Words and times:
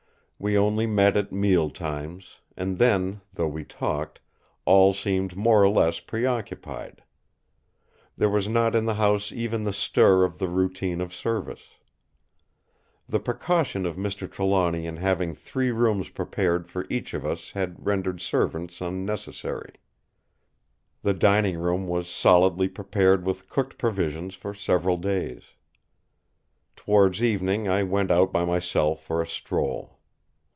We 0.43 0.57
only 0.57 0.87
met 0.87 1.15
at 1.17 1.31
meal 1.31 1.69
times; 1.69 2.39
and 2.57 2.79
then, 2.79 3.21
though 3.31 3.47
we 3.47 3.63
talked, 3.63 4.19
all 4.65 4.91
seemed 4.91 5.35
more 5.35 5.61
or 5.61 5.69
less 5.69 5.99
preoccupied. 5.99 7.03
There 8.17 8.27
was 8.27 8.47
not 8.47 8.73
in 8.73 8.85
the 8.85 8.95
house 8.95 9.31
even 9.31 9.65
the 9.65 9.71
stir 9.71 10.23
of 10.23 10.39
the 10.39 10.47
routine 10.47 10.99
of 10.99 11.13
service. 11.13 11.67
The 13.07 13.19
precaution 13.19 13.85
of 13.85 13.97
Mr. 13.97 14.27
Trelawny 14.27 14.87
in 14.87 14.95
having 14.95 15.35
three 15.35 15.69
rooms 15.69 16.09
prepared 16.09 16.67
for 16.67 16.87
each 16.89 17.13
of 17.13 17.23
us 17.23 17.51
had 17.51 17.85
rendered 17.85 18.19
servants 18.19 18.81
unnecessary. 18.81 19.75
The 21.03 21.13
dining 21.13 21.59
room 21.59 21.85
was 21.85 22.07
solidly 22.09 22.67
prepared 22.67 23.27
with 23.27 23.47
cooked 23.47 23.77
provisions 23.77 24.33
for 24.33 24.55
several 24.55 24.97
days. 24.97 25.53
Towards 26.75 27.21
evening 27.21 27.67
I 27.69 27.83
went 27.83 28.09
out 28.09 28.33
by 28.33 28.43
myself 28.43 29.03
for 29.03 29.21
a 29.21 29.27
stroll. 29.27 29.99